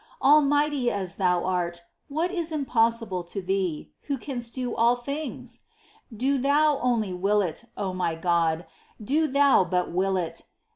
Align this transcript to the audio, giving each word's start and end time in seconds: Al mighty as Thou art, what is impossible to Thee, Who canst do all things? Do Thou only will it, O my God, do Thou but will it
Al 0.23 0.41
mighty 0.41 0.89
as 0.89 1.17
Thou 1.17 1.43
art, 1.45 1.83
what 2.07 2.31
is 2.31 2.51
impossible 2.51 3.23
to 3.25 3.39
Thee, 3.39 3.91
Who 4.07 4.17
canst 4.17 4.55
do 4.55 4.73
all 4.75 4.95
things? 4.95 5.59
Do 6.11 6.39
Thou 6.39 6.79
only 6.79 7.13
will 7.13 7.43
it, 7.43 7.65
O 7.77 7.93
my 7.93 8.15
God, 8.15 8.65
do 8.99 9.27
Thou 9.27 9.63
but 9.63 9.91
will 9.91 10.17
it 10.17 10.45